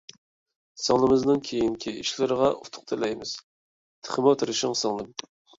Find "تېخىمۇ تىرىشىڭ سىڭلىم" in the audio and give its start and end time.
4.09-5.15